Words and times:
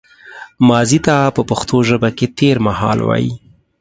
ماضي 0.67 0.99
ته 1.05 1.15
په 1.35 1.41
پښتو 1.49 1.77
ژبه 1.89 2.09
کې 2.17 2.27
تېرمهال 2.39 2.99
وايي 3.03 3.31